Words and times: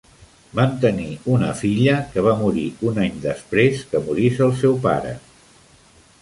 Van 0.59 0.71
tenir 0.85 1.09
una 1.33 1.49
filla 1.59 1.93
que 2.15 2.23
va 2.29 2.33
morir 2.39 2.63
un 2.93 2.97
any 3.05 3.21
després 3.27 3.85
que 3.93 4.03
morís 4.09 4.41
el 4.47 4.57
seu 4.63 4.75
pare. 4.89 5.15